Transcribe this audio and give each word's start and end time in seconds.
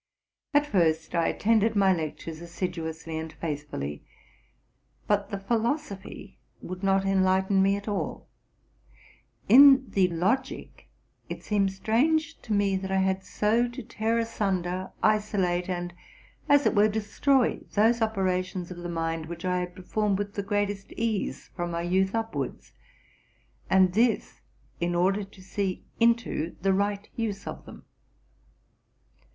At 0.55 0.65
first 0.65 1.13
I 1.13 1.27
attended 1.27 1.75
my 1.75 1.93
lectures 1.93 2.41
assiduously 2.41 3.19
and 3.19 3.31
faithfully, 3.33 4.03
but 5.05 5.29
the 5.29 5.37
philosophy 5.37 6.39
would 6.59 6.81
not 6.81 7.05
enlighten 7.05 7.61
me 7.61 7.75
at 7.75 7.87
all. 7.87 8.27
In 9.47 9.91
the 9.91 10.07
logic 10.07 10.87
it 11.29 11.43
seemed 11.43 11.71
strange 11.71 12.39
to 12.41 12.51
me 12.51 12.77
that 12.77 12.91
I 12.91 12.97
had 13.01 13.23
so 13.23 13.67
to 13.67 13.83
tear 13.83 14.17
asunder, 14.17 14.89
isolate, 15.03 15.69
and, 15.69 15.93
as 16.49 16.65
it 16.65 16.73
were, 16.73 16.87
destroy, 16.87 17.59
those 17.75 18.01
operations 18.01 18.71
of 18.71 18.77
the 18.77 18.89
mind 18.89 19.27
which 19.27 19.45
I 19.45 19.59
had 19.59 19.75
performed 19.75 20.17
with 20.17 20.33
the 20.33 20.41
greatest 20.41 20.91
ease 20.93 21.49
from 21.55 21.69
my 21.69 21.83
youth 21.83 22.15
upwards, 22.15 22.73
and 23.69 23.93
this 23.93 24.41
in 24.79 24.95
order 24.95 25.23
to 25.23 25.41
see 25.43 25.83
into 25.99 26.55
the 26.63 26.73
right 26.73 27.07
use 27.17 27.45
of 27.45 27.67
them. 27.67 27.85